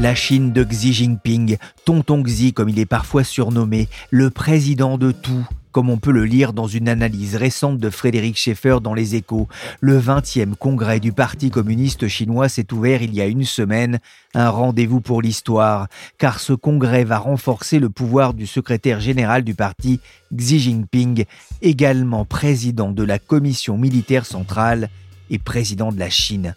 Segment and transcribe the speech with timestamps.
[0.00, 5.12] La Chine de Xi Jinping, Tonton Xi comme il est parfois surnommé, le président de
[5.12, 9.14] tout, comme on peut le lire dans une analyse récente de Frédéric Schaeffer dans Les
[9.14, 9.46] Échos.
[9.80, 13.98] Le 20e congrès du Parti communiste chinois s'est ouvert il y a une semaine,
[14.32, 15.86] un rendez-vous pour l'histoire,
[16.16, 20.00] car ce congrès va renforcer le pouvoir du secrétaire général du parti,
[20.34, 21.26] Xi Jinping,
[21.60, 24.88] également président de la commission militaire centrale
[25.28, 26.54] et président de la Chine.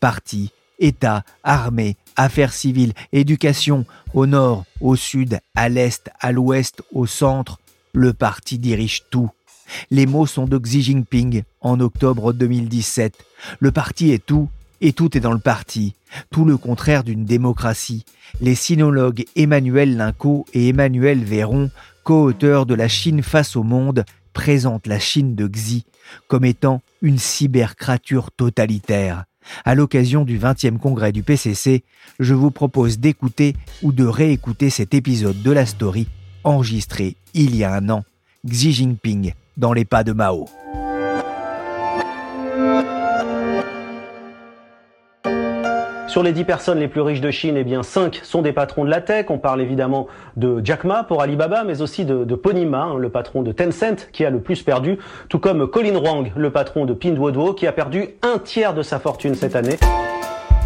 [0.00, 7.06] Parti État, armée, affaires civiles, éducation, au nord, au sud, à l'est, à l'ouest, au
[7.06, 7.60] centre,
[7.92, 9.30] le parti dirige tout.
[9.90, 13.14] Les mots sont de Xi Jinping en octobre 2017.
[13.58, 14.48] Le parti est tout
[14.80, 15.94] et tout est dans le parti.
[16.30, 18.04] Tout le contraire d'une démocratie.
[18.40, 21.70] Les sinologues Emmanuel Linco et Emmanuel Véron,
[22.04, 25.84] co-auteurs de La Chine face au monde, présentent la Chine de Xi
[26.28, 29.24] comme étant une cybercrature totalitaire.
[29.64, 31.84] À l'occasion du 20e congrès du PCC,
[32.18, 36.08] je vous propose d'écouter ou de réécouter cet épisode de la story
[36.44, 38.04] enregistré il y a un an,
[38.46, 40.46] Xi Jinping dans les pas de Mao.
[46.16, 48.86] Sur les 10 personnes les plus riches de Chine, eh bien 5 sont des patrons
[48.86, 49.26] de la tech.
[49.28, 50.06] On parle évidemment
[50.38, 53.52] de Jack Ma pour Alibaba, mais aussi de, de Pony Ma, hein, le patron de
[53.52, 54.96] Tencent, qui a le plus perdu,
[55.28, 58.98] tout comme Colin Wang, le patron de Pinduoduo, qui a perdu un tiers de sa
[58.98, 59.76] fortune cette année.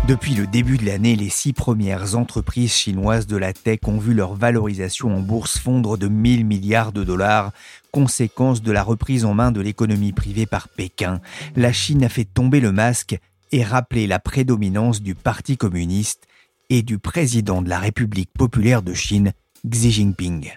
[0.07, 4.15] Depuis le début de l'année, les six premières entreprises chinoises de la tech ont vu
[4.15, 7.51] leur valorisation en bourse fondre de 1000 milliards de dollars,
[7.91, 11.21] conséquence de la reprise en main de l'économie privée par Pékin.
[11.57, 13.19] La Chine a fait tomber le masque
[13.53, 16.27] et rappeler la prédominance du Parti communiste
[16.69, 19.33] et du président de la République populaire de Chine,
[19.69, 20.53] Xi Jinping.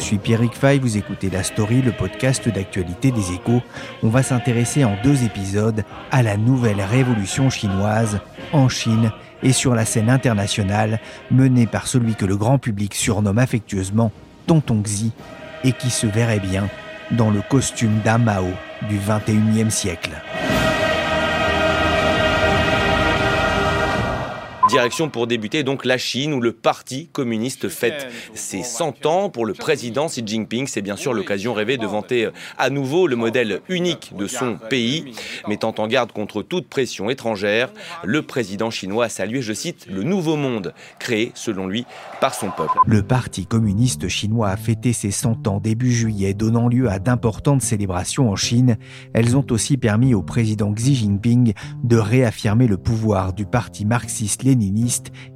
[0.00, 3.60] Suis Pierrick Fay, vous écoutez La Story, le podcast d'actualité des échos.
[4.02, 8.20] On va s'intéresser en deux épisodes à la nouvelle révolution chinoise
[8.52, 9.12] en Chine
[9.42, 11.00] et sur la scène internationale
[11.30, 14.10] menée par celui que le grand public surnomme affectueusement
[14.46, 15.12] Tonton Xi
[15.64, 16.68] et qui se verrait bien
[17.10, 18.20] dans le costume d'un
[18.88, 20.12] du 21e siècle.
[24.70, 29.28] Direction pour débuter donc la Chine où le Parti communiste fête ses 100 ans.
[29.28, 33.08] Pour le président Xi Jinping, c'est bien sûr l'occasion rêvée de vanter euh, à nouveau
[33.08, 35.12] le modèle unique de son pays.
[35.48, 37.72] Mettant en garde contre toute pression étrangère,
[38.04, 41.84] le président chinois a salué, je cite, le nouveau monde créé, selon lui,
[42.20, 42.78] par son peuple.
[42.86, 47.62] Le Parti communiste chinois a fêté ses 100 ans début juillet, donnant lieu à d'importantes
[47.62, 48.76] célébrations en Chine.
[49.14, 54.59] Elles ont aussi permis au président Xi Jinping de réaffirmer le pouvoir du parti marxiste-léniniste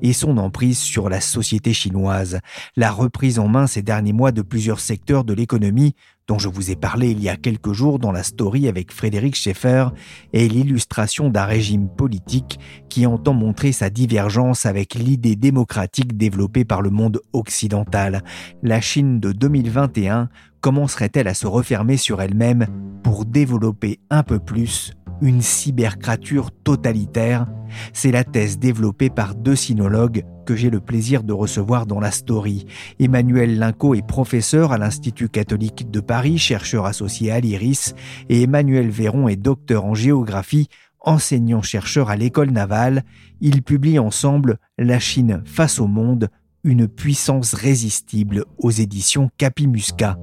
[0.03, 2.41] et son emprise sur la société chinoise.
[2.77, 5.95] La reprise en main ces derniers mois de plusieurs secteurs de l'économie,
[6.27, 9.35] dont je vous ai parlé il y a quelques jours dans la story avec Frédéric
[9.35, 9.89] Schaeffer,
[10.33, 12.59] est l'illustration d'un régime politique
[12.89, 18.23] qui entend montrer sa divergence avec l'idée démocratique développée par le monde occidental.
[18.63, 20.29] La Chine de 2021
[20.61, 22.67] commencerait-elle à se refermer sur elle-même
[23.03, 27.47] pour développer un peu plus une cybercrature totalitaire?
[27.93, 32.11] C'est la thèse développée par deux sinologues que j'ai le plaisir de recevoir dans la
[32.11, 32.67] story.
[32.99, 37.95] Emmanuel Linco est professeur à l'Institut catholique de Paris, chercheur associé à l'IRIS,
[38.29, 40.69] et Emmanuel Véron est docteur en géographie,
[41.01, 43.03] enseignant-chercheur à l'école navale.
[43.41, 46.29] Ils publient ensemble La Chine face au monde,
[46.63, 50.17] une puissance résistible aux éditions Capimusca.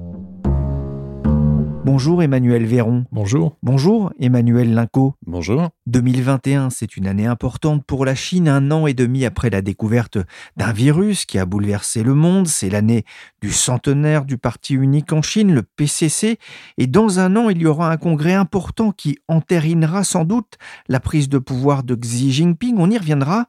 [1.84, 3.06] Bonjour Emmanuel Véron.
[3.10, 3.56] Bonjour.
[3.60, 5.16] Bonjour Emmanuel Linco.
[5.26, 5.70] Bonjour.
[5.88, 10.16] 2021, c'est une année importante pour la Chine, un an et demi après la découverte
[10.56, 12.46] d'un virus qui a bouleversé le monde.
[12.46, 13.04] C'est l'année
[13.40, 16.38] du centenaire du parti unique en Chine, le PCC.
[16.78, 21.00] Et dans un an, il y aura un congrès important qui entérinera sans doute la
[21.00, 22.76] prise de pouvoir de Xi Jinping.
[22.78, 23.46] On y reviendra.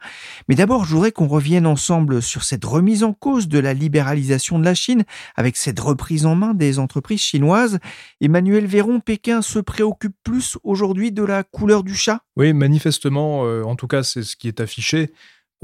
[0.50, 4.58] Mais d'abord, je voudrais qu'on revienne ensemble sur cette remise en cause de la libéralisation
[4.58, 5.04] de la Chine
[5.36, 7.78] avec cette reprise en main des entreprises chinoises.
[8.24, 12.22] Emmanuel Véron, Pékin se préoccupe plus aujourd'hui de la couleur du chat?
[12.38, 15.12] Oui, manifestement, euh, en tout cas c'est ce qui est affiché.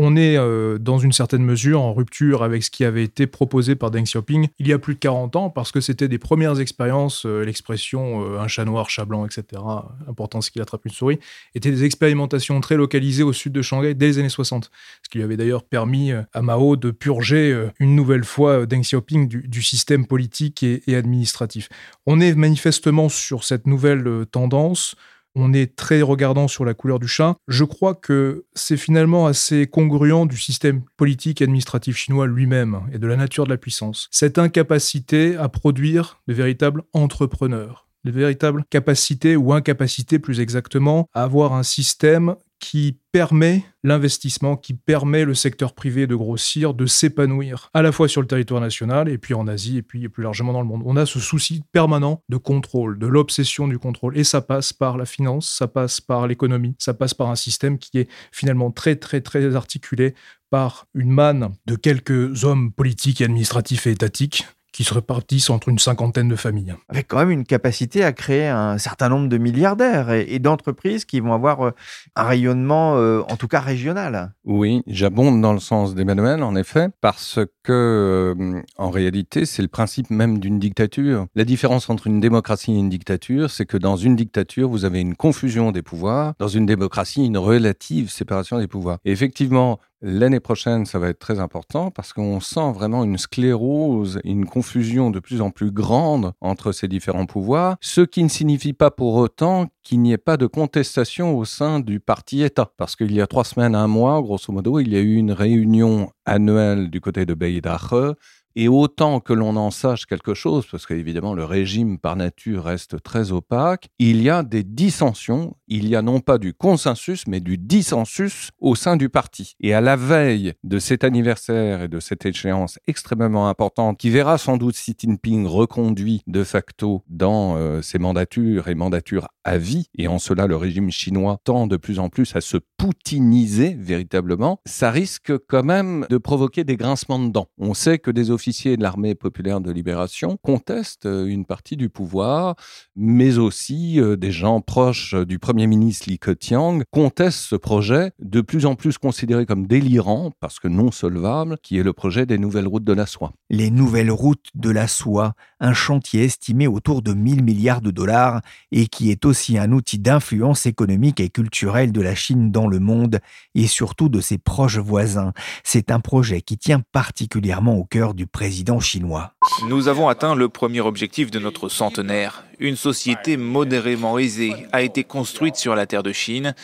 [0.01, 3.75] On est euh, dans une certaine mesure en rupture avec ce qui avait été proposé
[3.75, 6.61] par Deng Xiaoping il y a plus de 40 ans, parce que c'était des premières
[6.61, 9.61] expériences, euh, l'expression euh, un chat noir, chat blanc, etc.,
[10.07, 11.19] important ce qu'il attrape une souris,
[11.53, 14.71] étaient des expérimentations très localisées au sud de Shanghai dès les années 60,
[15.03, 19.27] ce qui lui avait d'ailleurs permis à Mao de purger une nouvelle fois Deng Xiaoping
[19.27, 21.67] du, système politique et administratif.
[22.05, 24.95] On est manifestement sur cette nouvelle tendance
[25.35, 27.35] on est très regardant sur la couleur du chat.
[27.47, 32.99] Je crois que c'est finalement assez congruent du système politique et administratif chinois lui-même et
[32.99, 34.07] de la nature de la puissance.
[34.11, 41.23] Cette incapacité à produire de véritables entrepreneurs de véritables capacités ou incapacités plus exactement à
[41.23, 47.69] avoir un système qui permet l'investissement, qui permet le secteur privé de grossir, de s'épanouir,
[47.73, 50.53] à la fois sur le territoire national et puis en Asie et puis plus largement
[50.53, 50.83] dans le monde.
[50.85, 54.17] On a ce souci permanent de contrôle, de l'obsession du contrôle.
[54.17, 57.79] Et ça passe par la finance, ça passe par l'économie, ça passe par un système
[57.79, 60.13] qui est finalement très très très articulé
[60.49, 64.45] par une manne de quelques hommes politiques administratifs et étatiques
[64.79, 66.73] qui se répartissent entre une cinquantaine de familles.
[66.87, 71.19] Avec quand même une capacité à créer un certain nombre de milliardaires et, d'entreprises qui
[71.19, 71.71] vont avoir euh,
[72.15, 74.31] un rayonnement, euh, en tout cas régional.
[74.45, 79.67] Oui, j'abonde dans le sens d'Emmanuel, en effet, parce que, euh, en réalité, c'est le
[79.67, 81.25] principe même d'une dictature.
[81.35, 85.01] La différence entre une démocratie et une dictature, c'est que dans une dictature, vous avez
[85.01, 88.99] une confusion des pouvoirs, dans une démocratie, une relative séparation des pouvoirs.
[89.03, 94.21] Et effectivement, L'année prochaine, ça va être très important parce qu'on sent vraiment une sclérose,
[94.23, 98.71] une confusion de plus en plus grande entre ces différents pouvoirs, ce qui ne signifie
[98.71, 102.71] pas pour autant qu'il n'y ait pas de contestation au sein du parti État.
[102.77, 105.33] Parce qu'il y a trois semaines, un mois, grosso modo, il y a eu une
[105.33, 108.15] réunion annuelle du côté de Beidache
[108.61, 113.01] et autant que l'on en sache quelque chose, parce qu'évidemment le régime par nature reste
[113.01, 117.39] très opaque, il y a des dissensions, il y a non pas du consensus, mais
[117.39, 119.53] du dissensus au sein du parti.
[119.61, 124.37] Et à la veille de cet anniversaire et de cette échéance extrêmement importante, qui verra
[124.37, 129.87] sans doute Xi Jinping reconduit de facto dans euh, ses mandatures et mandatures à vie,
[129.97, 134.59] et en cela le régime chinois tend de plus en plus à se poutiniser véritablement,
[134.65, 137.47] ça risque quand même de provoquer des grincements de dents.
[137.57, 141.87] On sait que des officiers de l'armée populaire de libération contestent euh, une partie du
[141.87, 142.55] pouvoir,
[142.95, 148.11] mais aussi euh, des gens proches euh, du Premier ministre Li Keqiang contestent ce projet
[148.19, 152.25] de plus en plus considéré comme délirant, parce que non solvable, qui est le projet
[152.25, 153.33] des nouvelles routes de la soie.
[153.51, 158.41] Les nouvelles routes de la soie, un chantier estimé autour de 1000 milliards de dollars
[158.71, 162.79] et qui est aussi un outil d'influence économique et culturelle de la Chine dans le
[162.79, 163.19] monde
[163.53, 165.33] et surtout de ses proches voisins.
[165.63, 169.33] C'est un projet qui tient particulièrement au cœur du président chinois.
[169.67, 172.43] Nous avons atteint le premier objectif de notre centenaire.
[172.59, 176.55] Une société modérément aisée a été construite sur la terre de Chine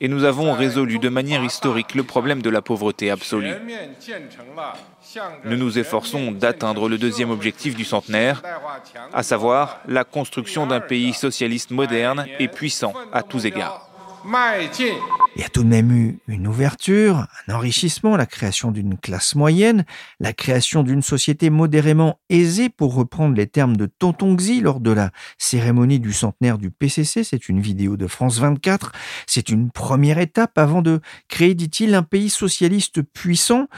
[0.00, 3.54] et nous avons résolu de manière historique le problème de la pauvreté absolue.
[5.44, 8.42] Nous nous efforçons d'atteindre le deuxième objectif du centenaire,
[9.12, 13.88] à savoir la construction d'un pays socialiste moderne et puissant à tous égards.
[15.36, 19.34] Il y a tout de même eu une ouverture, un enrichissement, la création d'une classe
[19.34, 19.84] moyenne,
[20.18, 24.92] la création d'une société modérément aisée, pour reprendre les termes de Tonton Xi lors de
[24.92, 27.22] la cérémonie du centenaire du PCC.
[27.22, 28.92] C'est une vidéo de France 24.
[29.26, 33.68] C'est une première étape avant de créer, dit-il, un pays socialiste puissant.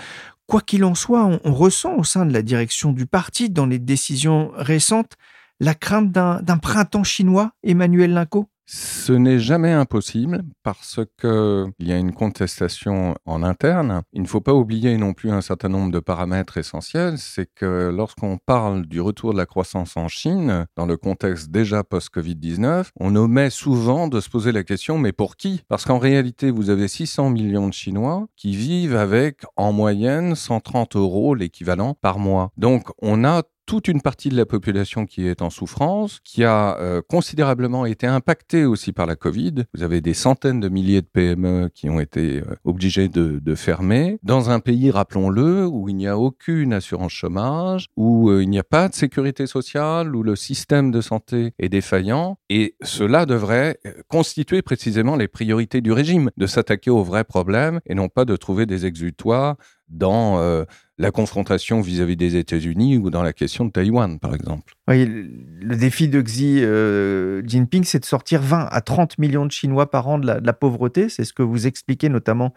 [0.46, 3.66] Quoi qu'il en soit, on, on ressent au sein de la direction du parti, dans
[3.66, 5.16] les décisions récentes,
[5.58, 8.48] la crainte d'un printemps chinois, Emmanuel Linco?
[8.70, 14.02] Ce n'est jamais impossible parce qu'il y a une contestation en interne.
[14.12, 17.16] Il ne faut pas oublier non plus un certain nombre de paramètres essentiels.
[17.16, 21.82] C'est que lorsqu'on parle du retour de la croissance en Chine, dans le contexte déjà
[21.82, 25.62] post-Covid-19, on omet souvent de se poser la question, mais pour qui?
[25.68, 30.94] Parce qu'en réalité, vous avez 600 millions de Chinois qui vivent avec en moyenne 130
[30.96, 32.50] euros l'équivalent par mois.
[32.58, 36.78] Donc on a toute une partie de la population qui est en souffrance, qui a
[36.78, 39.66] euh, considérablement été impactée aussi par la Covid.
[39.74, 44.18] Vous avez des centaines de milliers de PME qui ont été euh, obligées de, fermer,
[44.22, 48.58] dans un pays, rappelons-le, où il n'y a aucune assurance chômage, où euh, il n'y
[48.58, 52.38] a pas de sécurité sociale, où le système de santé est défaillant.
[52.48, 57.94] Et cela devrait constituer précisément les priorités du régime, de s'attaquer aux vrais problèmes et
[57.94, 59.56] non pas de trouver des exutoires
[59.88, 60.64] dans euh,
[60.98, 64.74] la confrontation vis-à-vis des États-Unis ou dans la question de Taïwan, par exemple.
[64.88, 69.52] Oui, le défi de Xi euh, Jinping, c'est de sortir 20 à 30 millions de
[69.52, 71.08] Chinois par an de la, pauvreté.
[71.08, 72.52] C'est ce que vous expliquez notamment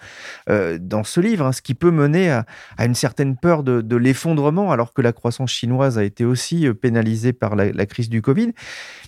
[0.49, 2.45] euh, dans ce livre, hein, ce qui peut mener à,
[2.79, 7.55] une certaine peur de, l'effondrement, alors que la croissance chinoise a été aussi pénalisée par
[7.55, 8.53] la, la crise du Covid.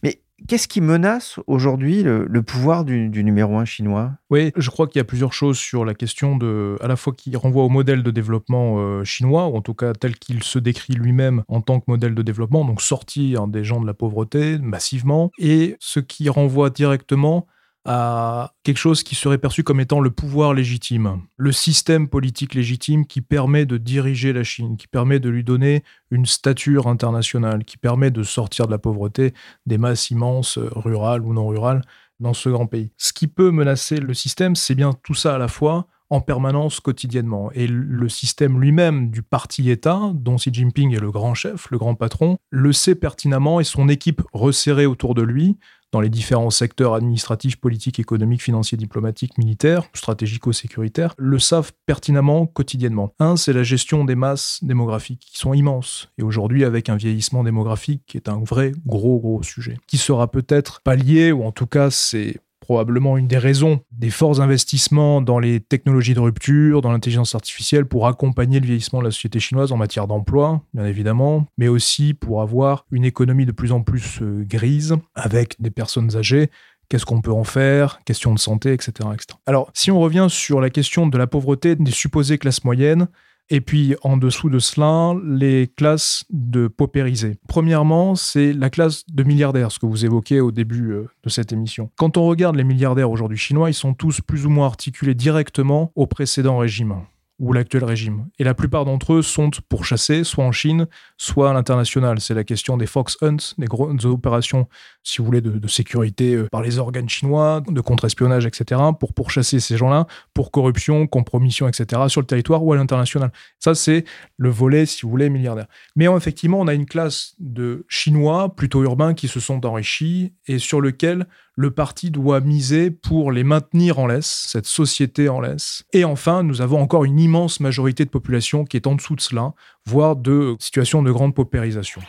[0.03, 4.11] Mais Qu'est-ce qui menace aujourd'hui le, pouvoir du, numéro un chinois?
[4.29, 7.13] Oui, je crois qu'il y a plusieurs choses sur la question de, à la fois
[7.13, 10.59] qui renvoie au modèle de développement euh, chinois, ou en tout cas tel qu'il se
[10.59, 14.57] décrit lui-même en tant que modèle de développement, donc sortir des gens de la pauvreté
[14.57, 17.47] massivement, et ce qui renvoie directement
[17.85, 23.05] à quelque chose qui serait perçu comme étant le pouvoir légitime, le système politique légitime
[23.05, 27.77] qui permet de diriger la Chine, qui permet de lui donner une stature internationale, qui
[27.77, 29.33] permet de sortir de la pauvreté
[29.65, 31.81] des masses immenses, rurales ou non rurales,
[32.19, 32.91] dans ce grand pays.
[32.97, 36.79] Ce qui peut menacer le système, c'est bien tout ça à la fois, en permanence
[36.79, 37.51] quotidiennement.
[37.53, 41.95] Et le système lui-même du parti-État, dont Xi Jinping est le grand chef, le grand
[41.95, 45.57] patron, le sait pertinemment et son équipe resserrée autour de lui
[45.93, 53.13] dans les différents secteurs administratifs, politiques, économiques, financiers, diplomatiques, militaires, stratégico-sécuritaires, le savent pertinemment quotidiennement.
[53.19, 56.09] Un, c'est la gestion des masses démographiques qui sont immenses.
[56.17, 60.29] Et aujourd'hui, avec un vieillissement démographique qui est un vrai gros, gros sujet, qui sera
[60.29, 65.37] peut-être pallié, ou en tout cas, c'est probablement une des raisons des forts investissements dans
[65.37, 69.73] les technologies de rupture, dans l'intelligence artificielle pour accompagner le vieillissement de la société chinoise
[69.73, 74.19] en matière d'emploi, bien évidemment, mais aussi pour avoir une économie de plus en plus
[74.21, 76.49] euh, grise avec des personnes âgées
[76.87, 79.37] qu'est-ce qu'on peut en faire, question de santé, etc., etc.
[79.45, 83.07] Alors, si on revient sur la question de la pauvreté des supposées classes moyennes,
[83.49, 87.37] et puis en dessous de cela, les classes de paupérisés.
[87.47, 91.51] Premièrement, c'est la classe de milliardaires, ce que vous évoquez au début euh, de cette
[91.53, 91.89] émission.
[91.97, 95.91] Quand on regarde les milliardaires aujourd'hui chinois, ils sont tous plus ou moins articulés directement
[95.95, 96.95] au précédent régime
[97.43, 98.27] ou l'actuel régime.
[98.39, 102.21] Et la plupart d'entre eux sont pourchassés, soit en Chine, soit à l'international.
[102.21, 104.69] C'est la question des Fox Hunts, des grosses opérations,
[105.03, 109.59] si vous voulez, de, sécurité euh, par les organes chinois, de contre-espionnage, etc., pour pourchasser
[109.59, 113.33] ces gens-là, pour corruption, compromission, etc., sur le territoire ou à l'international.
[113.59, 114.05] Ça, c'est
[114.37, 115.67] le volet, si vous voulez, milliardaire.
[115.97, 120.59] Mais effectivement, on a une classe de Chinois, plutôt urbains, qui se sont enrichis et
[120.59, 125.83] sur lequel le parti doit miser pour les maintenir en laisse, cette société en laisse.
[125.93, 129.21] Et enfin, nous avons encore une immense majorité de population qui est en dessous de
[129.21, 129.53] cela,
[129.87, 131.99] voire de situations de grande paupérisation.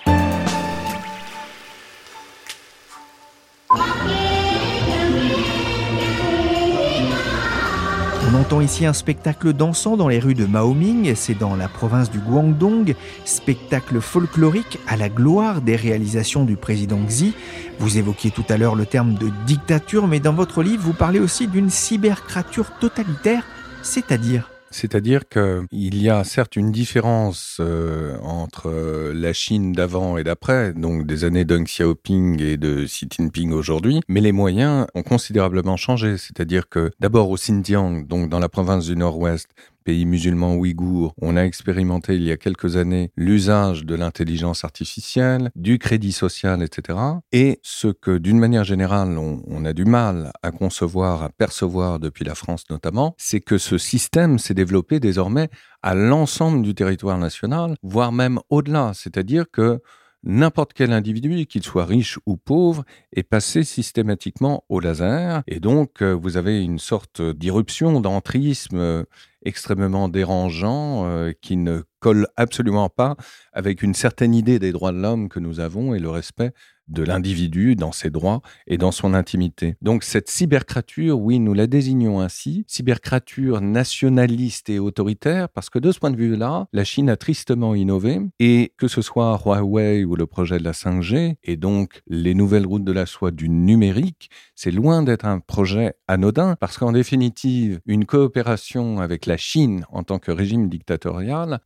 [8.26, 12.10] On entend ici un spectacle dansant dans les rues de Maoming, c'est dans la province
[12.10, 17.32] du Guangdong, spectacle folklorique à la gloire des réalisations du président Xi.
[17.78, 21.18] Vous évoquiez tout à l'heure le terme de dictature, mais dans votre livre, vous parlez
[21.18, 23.46] aussi d'une cybercrature totalitaire,
[23.82, 30.24] c'est-à-dire c'est-à-dire qu'il y a certes une différence euh, entre euh, la Chine d'avant et
[30.24, 35.04] d'après, donc des années Deng Xiaoping et de Xi Jinping aujourd'hui, mais les moyens ont
[35.04, 36.18] considérablement changé.
[36.18, 39.48] C'est-à-dire que d'abord au Xinjiang, donc dans la province du Nord-Ouest,
[39.84, 45.50] pays musulmans ouïghours, on a expérimenté il y a quelques années l'usage de l'intelligence artificielle,
[45.54, 46.98] du crédit social, etc.
[47.32, 52.24] Et ce que, d'une manière générale, on, a du mal à concevoir, à percevoir depuis
[52.24, 55.48] la France notamment, c'est que ce système s'est développé désormais
[55.82, 58.92] à l'ensemble du territoire national, voire même au-delà.
[58.94, 59.80] C'est-à-dire que
[60.24, 65.42] n'importe quel individu, qu'il soit riche ou pauvre, est passé systématiquement au laser.
[65.46, 69.04] Et donc, euh, vous avez une sorte d'irruption, d'entrisme euh,
[69.44, 73.16] extrêmement dérangeant euh, qui ne colle absolument pas
[73.54, 76.52] avec une certaine idée des droits de l'homme que nous avons et le respect
[76.88, 79.76] de l'individu dans ses droits et dans son intimité.
[79.82, 85.92] Donc cette cybercrature, oui, nous la désignons ainsi, cybercrature nationaliste et autoritaire, parce que de
[85.92, 90.16] ce point de vue-là, la Chine a tristement innové, et que ce soit Huawei ou
[90.16, 94.30] le projet de la 5G, et donc les nouvelles routes de la soie du numérique,
[94.54, 100.02] c'est loin d'être un projet anodin, parce qu'en définitive, une coopération avec la Chine en
[100.02, 101.60] tant que régime dictatorial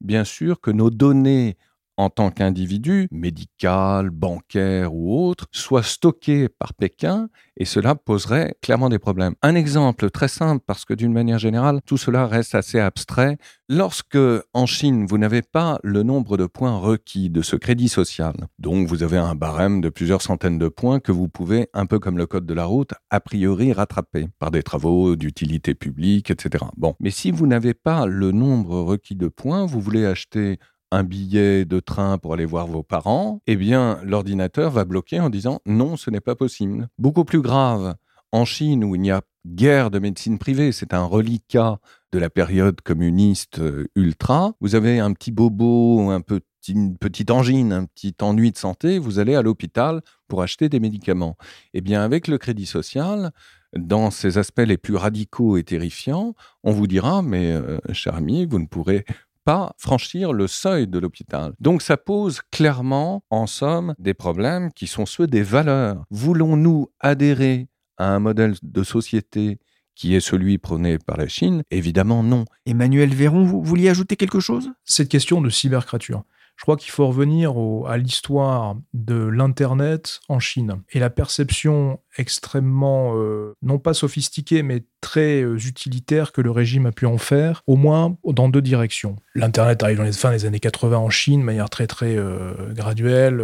[0.00, 1.56] bien sûr que nos données
[1.96, 8.88] en tant qu'individu, médical, bancaire ou autre, soit stocké par Pékin et cela poserait clairement
[8.88, 9.34] des problèmes.
[9.42, 13.38] Un exemple très simple, parce que d'une manière générale, tout cela reste assez abstrait.
[13.68, 14.18] Lorsque,
[14.52, 18.86] en Chine, vous n'avez pas le nombre de points requis de ce crédit social, donc
[18.88, 22.18] vous avez un barème de plusieurs centaines de points que vous pouvez, un peu comme
[22.18, 26.64] le code de la route, a priori rattraper par des travaux d'utilité publique, etc.
[26.76, 30.58] Bon, mais si vous n'avez pas le nombre requis de points, vous voulez acheter
[30.92, 35.30] un billet de train pour aller voir vos parents, eh bien, l'ordinateur va bloquer en
[35.30, 36.88] disant non, ce n'est pas possible.
[36.98, 37.96] Beaucoup plus grave,
[38.32, 41.78] en Chine où il n'y a guère de médecine privée, c'est un reliquat
[42.12, 47.30] de la période communiste euh, ultra, vous avez un petit bobo, un petit, une petite
[47.30, 51.36] angine, un petit ennui de santé, vous allez à l'hôpital pour acheter des médicaments.
[51.74, 53.30] Eh bien, avec le crédit social,
[53.76, 58.46] dans ses aspects les plus radicaux et terrifiants, on vous dira, mais euh, cher ami,
[58.46, 59.04] vous ne pourrez
[59.46, 61.52] pas franchir le seuil de l'hôpital.
[61.60, 66.04] Donc ça pose clairement, en somme, des problèmes qui sont ceux des valeurs.
[66.10, 69.60] Voulons-nous adhérer à un modèle de société
[69.94, 71.62] qui est celui prôné par la Chine?
[71.70, 72.44] Évidemment non.
[72.66, 74.70] Emmanuel Véron, vous vouliez ajouter quelque chose?
[74.84, 76.24] Cette question de cybercrature.
[76.56, 77.54] Je crois qu'il faut revenir
[77.86, 84.84] à l'histoire de l'Internet en Chine et la perception extrêmement, euh, non pas sophistiquée, mais
[85.02, 89.16] très euh, utilitaire que le régime a pu en faire, au moins dans deux directions.
[89.34, 92.72] L'Internet arrive dans les fins des années 80 en Chine de manière très très euh,
[92.72, 93.42] graduelle,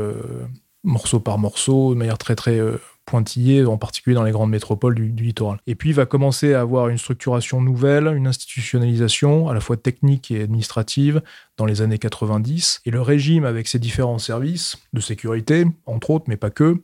[0.83, 2.59] morceau par morceau, de manière très très
[3.05, 5.59] pointillé, en particulier dans les grandes métropoles du, littoral.
[5.67, 9.77] Et puis il va commencer à avoir une structuration nouvelle, une institutionnalisation à la fois
[9.77, 11.23] technique et administrative
[11.57, 12.83] dans les années 90.
[12.87, 16.83] Et le régime, avec ses différents services de sécurité, entre autres, mais pas que,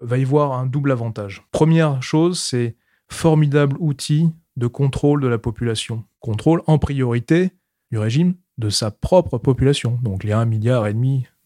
[0.00, 1.42] va y voir un double avantage.
[1.52, 2.76] Première chose, c'est
[3.08, 6.04] formidable outil de contrôle de la population.
[6.20, 7.50] Contrôle en priorité
[7.90, 10.86] du régime de sa propre population, donc les 1,5 milliard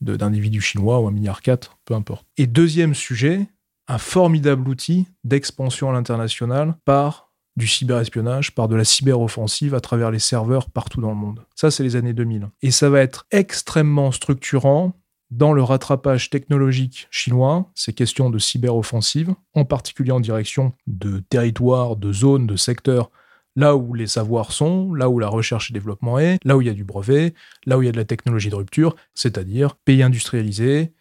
[0.01, 1.41] d'individus chinois ou 1,4 milliard,
[1.85, 2.27] peu importe.
[2.37, 3.47] Et deuxième sujet,
[3.89, 10.11] un formidable outil d'expansion à l'international par du cyberespionnage, par de la cyberoffensive à travers
[10.11, 11.45] les serveurs partout dans le monde.
[11.55, 12.49] Ça, c'est les années 2000.
[12.63, 14.93] Et ça va être extrêmement structurant
[15.31, 21.97] dans le rattrapage technologique chinois, ces questions de cyberoffensive, en particulier en direction de territoires,
[21.97, 23.11] de zones, de secteurs,
[23.57, 26.67] là où les savoirs sont, là où la recherche et développement est, là où il
[26.67, 27.35] y a du brevet,
[27.67, 30.93] là où il y a de la technologie de rupture, c'est-à-dire pays industrialisés,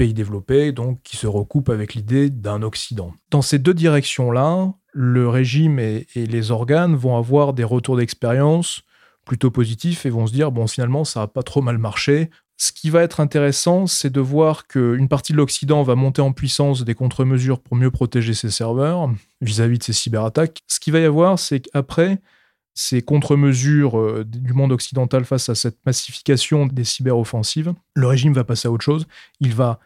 [0.00, 3.12] pays développés, donc qui se recoupent avec l'idée d'un Occident.
[3.30, 8.80] Dans ces deux directions-là, le régime et, les organes vont avoir des retours d'expérience
[9.26, 12.30] plutôt positifs et vont se dire, bon, finalement, ça n'a pas trop mal marché.
[12.56, 16.32] Ce qui va être intéressant, c'est de voir qu'une partie de l'Occident va monter en
[16.32, 19.10] puissance des contre-mesures pour mieux protéger ses serveurs
[19.42, 20.60] vis-à-vis de ces cyberattaques.
[20.66, 22.22] Ce qu'il va y avoir, c'est qu'après,
[22.72, 28.44] ces contre-mesures euh, du monde occidental face à cette massification des cyberoffensives, le régime va
[28.44, 29.06] passer à autre chose.
[29.40, 29.78] Il va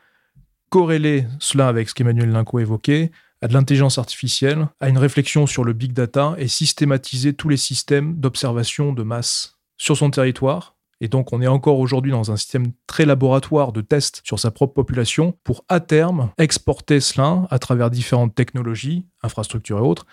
[0.74, 5.62] corréler cela avec ce qu'Emmanuel Linco évoquait, à de l'intelligence artificielle, à une réflexion sur
[5.62, 10.74] le big data et systématiser tous les systèmes d'observation de masse sur son territoire.
[11.00, 14.50] Et donc on est encore aujourd'hui dans un système très laboratoire de tests sur sa
[14.50, 20.06] propre population pour à terme exporter cela à travers différentes technologies, infrastructures et autres,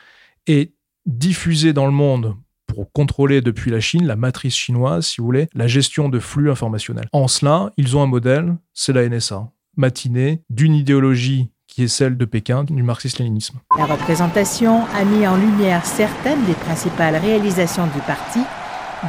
[0.45, 0.75] et
[1.07, 2.35] diffuser dans le monde
[2.67, 6.51] pour contrôler depuis la Chine, la matrice chinoise, si vous voulez, la gestion de flux
[6.51, 7.09] informationnels.
[7.13, 12.17] En cela, ils ont un modèle, c'est la NSA matinée d'une idéologie qui est celle
[12.17, 13.59] de Pékin, du marxisme-léninisme.
[13.77, 18.39] La représentation a mis en lumière certaines des principales réalisations du parti,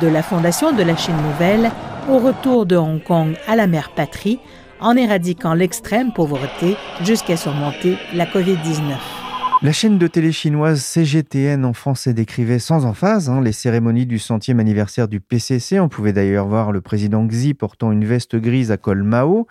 [0.00, 1.72] de la fondation de la Chine nouvelle
[2.08, 4.38] au retour de Hong Kong à la mère patrie,
[4.80, 9.21] en éradiquant l'extrême pauvreté jusqu'à surmonter la COVID-19.
[9.64, 14.18] La chaîne de télé chinoise CGTN en français décrivait sans emphase hein, les cérémonies du
[14.18, 15.78] centième anniversaire du PCC.
[15.78, 19.46] On pouvait d'ailleurs voir le président Xi portant une veste grise à col Mao.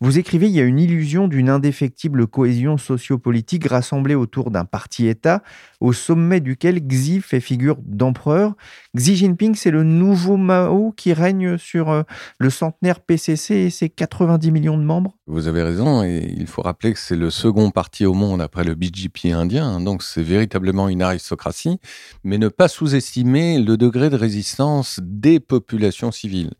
[0.00, 5.44] Vous écrivez il y a une illusion d'une indéfectible cohésion sociopolitique rassemblée autour d'un parti-État
[5.82, 8.54] au sommet duquel Xi fait figure d'empereur.
[8.96, 12.02] Xi Jinping, c'est le nouveau Mao qui règne sur euh,
[12.38, 16.62] le centenaire PCC et ses 90 millions de membres Vous avez raison, et il faut
[16.62, 20.22] rappeler que c'est le second parti au monde après le BJP indien, hein, donc c'est
[20.22, 21.80] véritablement une aristocratie,
[22.22, 26.52] mais ne pas sous-estimer le degré de résistance des populations civiles.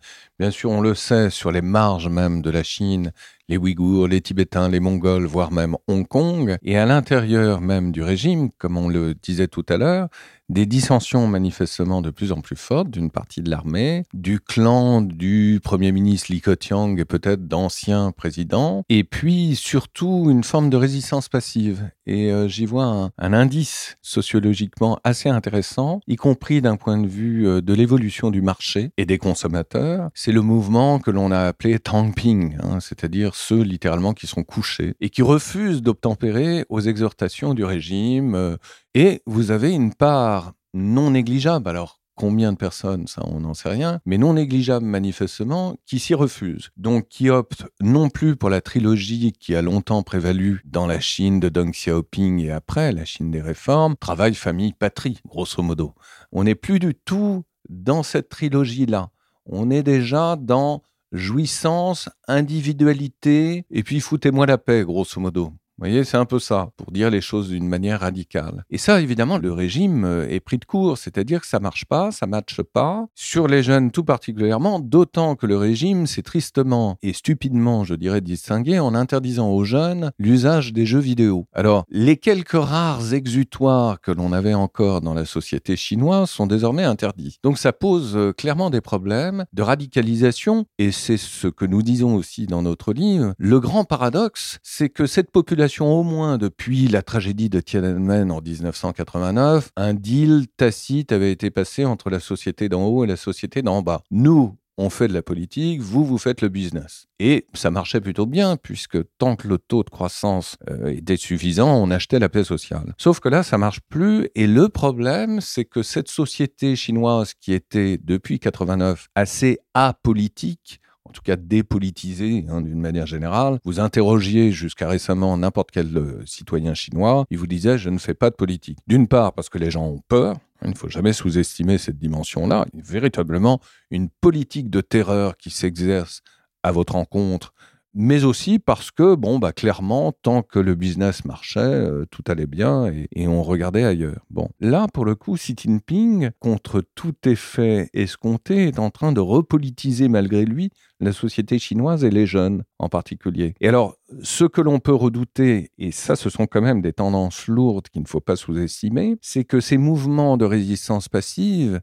[0.42, 3.12] Bien sûr, on le sait, sur les marges même de la Chine,
[3.46, 8.02] les Ouïghours, les Tibétains, les Mongols, voire même Hong Kong, et à l'intérieur même du
[8.02, 10.08] régime, comme on le disait tout à l'heure,
[10.48, 15.60] des dissensions manifestement de plus en plus fortes d'une partie de l'armée, du clan du
[15.62, 21.28] Premier ministre Li Keqiang et peut-être d'anciens présidents, et puis surtout une forme de résistance
[21.28, 21.90] passive.
[22.06, 27.46] Et euh, j'y vois un, indice sociologiquement assez intéressant, y compris d'un point de vue
[27.46, 30.10] euh, de l'évolution du marché et des consommateurs.
[30.14, 34.94] C'est le mouvement que l'on a appelé Tangping, hein, c'est-à-dire ceux littéralement qui sont couchés
[35.00, 38.34] et qui refusent d'obtempérer aux exhortations du régime.
[38.34, 38.56] Euh,
[38.94, 43.70] et vous avez une part non négligeable, alors combien de personnes, ça on n'en sait
[43.70, 46.70] rien, mais non négligeable manifestement, qui s'y refusent.
[46.76, 51.40] Donc qui optent non plus pour la trilogie qui a longtemps prévalu dans la Chine
[51.40, 55.94] de Deng Xiaoping et après, la Chine des réformes, travail, famille, patrie, grosso modo.
[56.30, 59.10] On n'est plus du tout dans cette trilogie-là.
[59.46, 65.52] On est déjà dans jouissance, individualité, et puis foutez-moi la paix, grosso modo.
[65.78, 68.64] Vous voyez, c'est un peu ça, pour dire les choses d'une manière radicale.
[68.70, 72.12] Et ça, évidemment, le régime euh, est pris de court, c'est-à-dire que ça marche pas,
[72.12, 77.14] ça matche pas, sur les jeunes tout particulièrement, d'autant que le régime s'est tristement et
[77.14, 81.46] stupidement, je dirais, distingué en interdisant aux jeunes l'usage des jeux vidéo.
[81.52, 86.84] Alors, les quelques rares exutoires que l'on avait encore dans la société chinoise sont désormais
[86.84, 87.38] interdits.
[87.42, 92.14] Donc ça pose euh, clairement des problèmes de radicalisation, et c'est ce que nous disons
[92.14, 93.34] aussi dans notre livre.
[93.38, 98.40] Le grand paradoxe, c'est que cette population au moins depuis la tragédie de Tiananmen en
[98.40, 103.62] 1989, un deal tacite avait été passé entre la société d'en haut et la société
[103.62, 104.02] d'en bas.
[104.10, 107.06] Nous, on fait de la politique, vous, vous faites le business.
[107.18, 111.74] Et ça marchait plutôt bien, puisque tant que le taux de croissance euh, était suffisant,
[111.76, 112.94] on achetait la paix sociale.
[112.98, 114.28] Sauf que là, ça marche plus.
[114.34, 120.80] Et le problème, c'est que cette société chinoise qui était, depuis 89, assez apolitique,
[121.12, 123.58] en tout cas dépolitisé hein, d'une manière générale.
[123.64, 128.14] Vous interrogiez jusqu'à récemment n'importe quel euh, citoyen chinois, il vous disait je ne fais
[128.14, 128.78] pas de politique.
[128.86, 132.64] D'une part parce que les gens ont peur, il ne faut jamais sous-estimer cette dimension-là.
[132.72, 136.22] Véritablement une politique de terreur qui s'exerce
[136.62, 137.52] à votre encontre
[137.94, 142.46] mais aussi parce que, bon, bah, clairement, tant que le business marchait, euh, tout allait
[142.46, 144.24] bien et, on regardait ailleurs.
[144.30, 149.20] Bon, là, pour le coup, Xi Jinping, contre tout effet escompté, est en train de
[149.20, 153.54] repolitiser malgré lui la société chinoise et les jeunes en particulier.
[153.60, 157.46] Et alors, ce que l'on peut redouter, et ça, ce sont quand même des tendances
[157.46, 161.80] lourdes qu'il ne faut pas sous-estimer, c'est que ces mouvements de résistance passive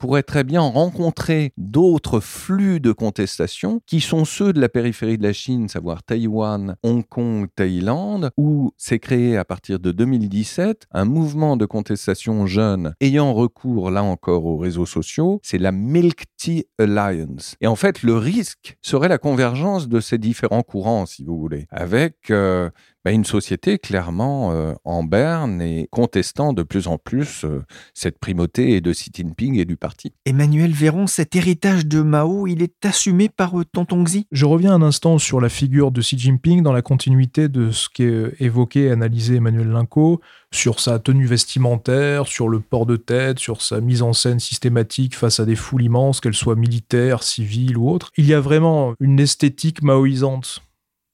[0.00, 5.22] pourrait très bien rencontrer d'autres flux de contestation qui sont ceux de la périphérie de
[5.22, 11.04] la Chine, savoir Taïwan, Hong Kong, Thaïlande, où s'est créé à partir de 2017 un
[11.04, 16.64] mouvement de contestation jeune ayant recours là encore aux réseaux sociaux, c'est la Milk Tea
[16.78, 17.56] Alliance.
[17.60, 21.66] Et en fait, le risque serait la convergence de ces différents courants, si vous voulez,
[21.70, 22.70] avec euh,
[23.04, 27.62] bah, une société clairement euh, en berne et contestant de plus en plus euh,
[27.94, 30.12] cette primauté de Xi Jinping et du parti.
[30.26, 34.26] Emmanuel Véron, cet héritage de Mao, il est assumé par euh, Tonton Xi?
[34.32, 37.88] Je reviens un instant sur la figure de Xi Jinping dans la continuité de ce
[37.88, 40.20] qu'est évoqué et analysé Emmanuel Linco
[40.52, 45.14] sur sa tenue vestimentaire, sur le port de tête, sur sa mise en scène systématique
[45.14, 48.10] face à des foules immenses, qu'elles soient militaires, civiles ou autres.
[48.16, 50.62] Il y a vraiment une esthétique maoïsante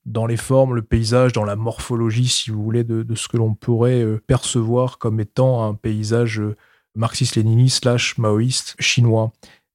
[0.07, 3.55] dans les formes, le paysage, dans la morphologie, si vous voulez, de, ce que l'on
[3.55, 6.57] pourrait euh, percevoir comme étant un paysage euh,
[6.95, 9.33] marxiste-léniniste slash maoïste chinois.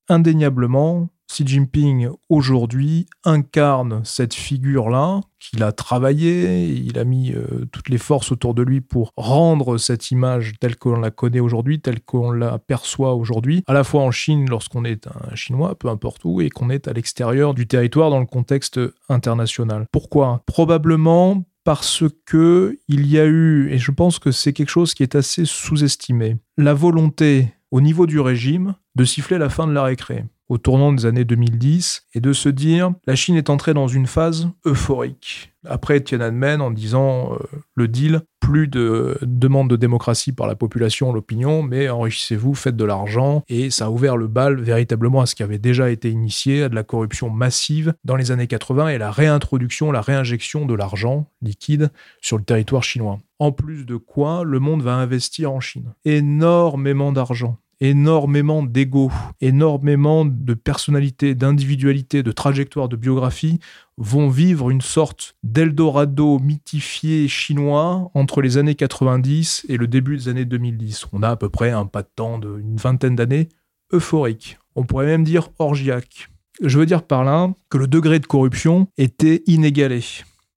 [0.07, 7.87] Indéniablement, Xi Jinping aujourd'hui incarne cette figure-là qu'il a travaillé, il a mis euh, toutes
[7.87, 12.01] les forces autour de lui pour rendre cette image telle qu'on la connaît aujourd'hui, telle
[12.01, 16.25] qu'on la perçoit aujourd'hui, à la fois en Chine lorsqu'on est un Chinois, peu importe
[16.25, 19.85] où, et qu'on est à l'extérieur du territoire dans le contexte international.
[19.93, 20.43] Pourquoi?
[20.45, 25.03] Probablement parce que il y a eu, et je pense que c'est quelque chose qui
[25.03, 29.83] est assez sous-estimé, la volonté au niveau du régime de siffler la fin de la
[29.83, 33.87] récré au tournant des années 2010 et de se dire la Chine est entrée dans
[33.87, 35.53] une phase euphorique.
[35.65, 37.37] Après Tiananmen en disant euh,
[37.75, 42.83] le deal, plus de demande de démocratie par la population, l'opinion, mais enrichissez-vous, faites de
[42.83, 46.63] l'argent et ça a ouvert le bal véritablement à ce qui avait déjà été initié,
[46.63, 50.73] à de la corruption massive dans les années 80 et la réintroduction, la réinjection de
[50.73, 53.19] l'argent liquide sur le territoire chinois.
[53.39, 55.93] En plus de quoi, le monde va investir en Chine.
[56.03, 63.59] Énormément d'argent énormément d'ego, énormément de personnalité, d'individualité, de trajectoire, de biographie
[63.97, 70.29] vont vivre une sorte d'Eldorado mythifié chinois entre les années 90 et le début des
[70.29, 71.07] années 2010.
[71.11, 73.49] On a à peu près un pas de temps d'une vingtaine d'années
[73.91, 74.59] euphorique.
[74.75, 76.29] On pourrait même dire orgiaque.
[76.61, 80.01] Je veux dire par là que le degré de corruption était inégalé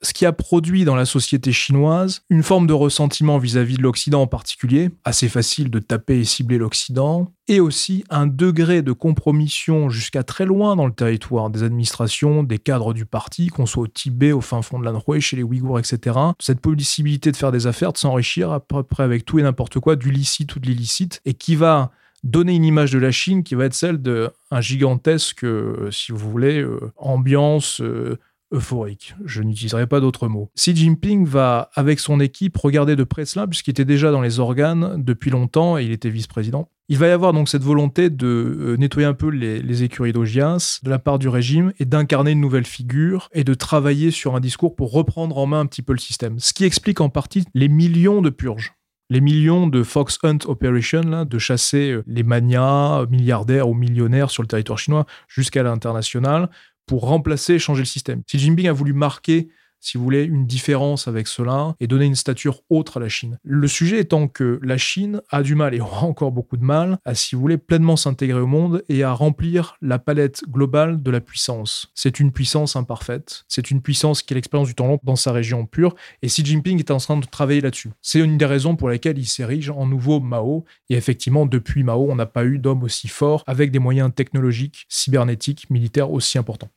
[0.05, 4.23] ce qui a produit dans la société chinoise une forme de ressentiment vis-à-vis de l'Occident
[4.23, 9.89] en particulier, assez facile de taper et cibler l'Occident, et aussi un degré de compromission
[9.89, 13.87] jusqu'à très loin dans le territoire des administrations, des cadres du parti, qu'on soit au
[13.87, 16.19] Tibet, au fin fond de l'Anhui, chez les Ouïghours, etc.
[16.39, 19.81] Cette possibilité de faire des affaires, de s'enrichir à peu près avec tout et n'importe
[19.81, 21.91] quoi, du licite ou de l'illicite, et qui va
[22.23, 26.31] donner une image de la Chine qui va être celle d'un gigantesque, euh, si vous
[26.31, 27.81] voulez, euh, ambiance...
[27.81, 28.19] Euh,
[28.55, 29.15] euphorique.
[29.25, 30.51] Je n'utiliserai pas d'autres mots.
[30.57, 34.41] Xi Jinping va, avec son équipe, regarder de près cela, puisqu'il était déjà dans les
[34.41, 36.69] organes depuis longtemps et il était vice-président.
[36.89, 40.81] Il va y avoir donc cette volonté de euh, nettoyer un peu les, écuries d'Augias
[40.83, 44.41] de la part du régime et d'incarner une nouvelle figure et de travailler sur un
[44.41, 46.39] discours pour reprendre en main un petit peu le système.
[46.39, 48.75] Ce qui explique en partie les millions de purges
[49.11, 54.31] les millions de Fox Hunt Operation, là, de chasser euh, les manias milliardaires ou millionnaires
[54.31, 56.49] sur le territoire chinois jusqu'à l'international,
[56.87, 58.23] pour remplacer et changer le système.
[58.25, 59.49] Xi Jinping a voulu marquer
[59.85, 63.39] si vous voulez, une différence avec cela et donner une stature autre à la Chine.
[63.45, 66.99] Le sujet étant que la Chine a du mal et aura encore beaucoup de mal
[67.05, 71.11] à, si vous voulez, pleinement s'intégrer au monde et à remplir la palette globale de
[71.11, 71.89] la puissance.
[71.95, 75.33] C'est une puissance imparfaite, c'est une puissance qui a l'expérience du temps long dans sa
[75.33, 77.91] région pure et Xi Jinping est en train de travailler là-dessus.
[78.01, 82.11] C'est une des raisons pour lesquelles il s'érige en nouveau Mao et effectivement, depuis Mao,
[82.11, 86.71] on n'a pas eu d'homme aussi fort avec des moyens technologiques, cybernétiques, militaires aussi importants.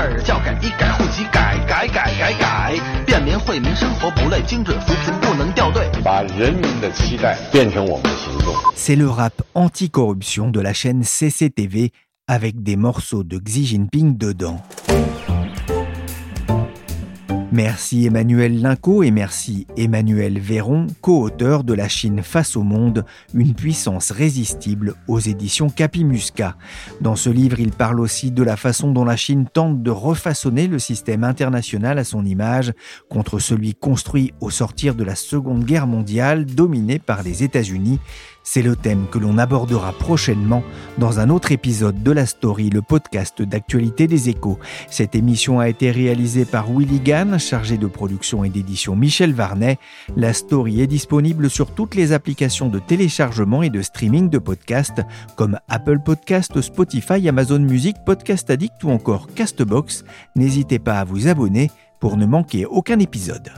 [0.00, 5.90] 儿，教改一改户籍改改改改改，便民惠民生活不累，精准扶贫不能掉队。
[6.02, 8.54] 把人民的期待变成我们的行动。
[8.74, 11.92] C'est le rap anti-corruption de la chaîne CCTV
[12.26, 14.62] avec des morceaux de Xi Jinping dedans.
[17.52, 23.54] Merci Emmanuel Linco et merci Emmanuel Véron, co-auteur de La Chine face au monde, une
[23.54, 26.56] puissance résistible aux éditions Capimusca.
[27.00, 30.68] Dans ce livre, il parle aussi de la façon dont la Chine tente de refaçonner
[30.68, 32.72] le système international à son image
[33.08, 37.98] contre celui construit au sortir de la Seconde Guerre mondiale dominé par les États-Unis
[38.42, 40.62] c'est le thème que l'on abordera prochainement
[40.98, 44.58] dans un autre épisode de La Story, le podcast d'actualité des échos.
[44.90, 49.78] Cette émission a été réalisée par Willy Gann, chargé de production et d'édition Michel Varnet.
[50.16, 55.02] La Story est disponible sur toutes les applications de téléchargement et de streaming de podcasts
[55.36, 60.04] comme Apple Podcast, Spotify, Amazon Music, Podcast Addict ou encore Castbox.
[60.36, 63.52] N'hésitez pas à vous abonner pour ne manquer aucun épisode.